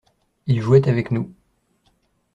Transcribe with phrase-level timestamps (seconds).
[0.47, 1.31] Il jouait avec nous.